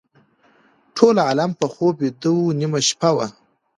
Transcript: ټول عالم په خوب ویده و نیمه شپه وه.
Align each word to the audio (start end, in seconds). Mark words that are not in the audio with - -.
ټول 0.97 1.15
عالم 1.27 1.51
په 1.59 1.65
خوب 1.73 1.93
ویده 2.01 2.31
و 2.35 2.55
نیمه 2.59 2.79
شپه 2.89 3.09
وه. 3.15 3.27